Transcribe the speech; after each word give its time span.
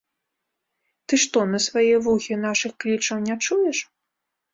Ты 1.07 1.13
што, 1.23 1.43
на 1.53 1.59
свае 1.65 1.95
вухі 2.07 2.37
нашых 2.47 2.73
клічаў 2.85 3.21
не 3.27 3.35
чуеш? 3.45 3.83